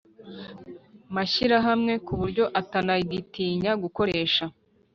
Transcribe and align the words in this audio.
mashyirahamwe 1.15 1.93
ku 2.05 2.13
buryo 2.19 2.45
atanagitinya 2.61 3.71
gukoresha 3.83 4.43